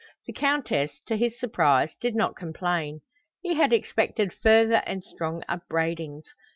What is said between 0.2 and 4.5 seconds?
The Countess, to his surprise, did not complain. He had expected